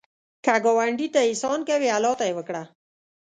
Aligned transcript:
که 0.45 0.53
ګاونډي 0.65 1.07
ته 1.13 1.19
احسان 1.27 1.59
کوې، 1.69 1.89
الله 1.97 2.13
ته 2.19 2.23
یې 2.29 2.33
وکړه 2.37 2.63